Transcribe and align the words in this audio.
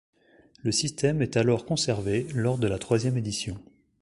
Le 0.63 0.71
système 0.71 1.21
est 1.21 1.37
alors 1.37 1.63
conservé 1.63 2.25
lors 2.33 2.57
de 2.57 2.65
la 2.67 2.79
troisième 2.79 3.17
édition. 3.17 3.61